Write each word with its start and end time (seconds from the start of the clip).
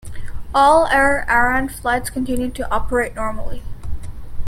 All 0.51 0.87
Aer 0.87 1.27
Arann 1.29 1.69
flights 1.69 2.09
continued 2.09 2.55
to 2.55 2.71
operate 2.73 3.13
normally. 3.13 3.61